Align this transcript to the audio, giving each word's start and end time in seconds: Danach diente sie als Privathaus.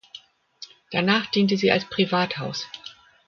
Danach 0.89 1.27
diente 1.27 1.57
sie 1.57 1.69
als 1.71 1.85
Privathaus. 1.85 2.65